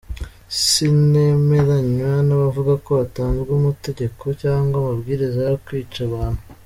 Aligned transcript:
Sinemeranywa 0.63 2.13
n’abavuga 2.27 2.73
ko 2.85 2.91
hatanzwe 3.01 3.49
amategeko 3.59 4.23
cyangwa 4.41 4.75
amabwiriza 4.79 5.39
yo 5.49 5.57
kwica 5.65 5.99
abantu. 6.09 6.41